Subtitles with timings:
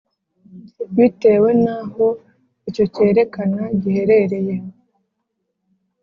[0.95, 2.07] bitewe n’aho
[2.69, 4.55] icyo kerekana giherereye.